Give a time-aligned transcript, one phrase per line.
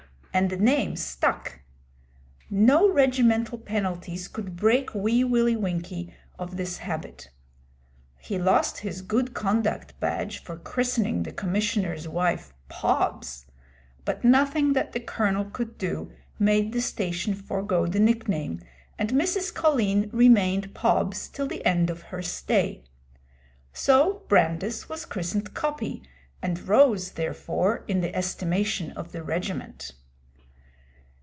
[0.33, 1.59] And the name stuck.
[2.49, 7.29] No regimental penalties could break Wee Willie Winkie of this habit.
[8.17, 13.45] He lost his good conduct badge for christening the Commissioner's wife 'Pobs';
[14.05, 18.61] but nothing that the Colonel could do made the Station forego the nickname,
[18.97, 19.53] and Mrs.
[19.53, 22.85] Collen remained 'Pobs' till the end of her stay.
[23.73, 26.03] So Brandis was christened 'Coppy,'
[26.41, 29.91] and rose, therefore, in the estimation of the regiment.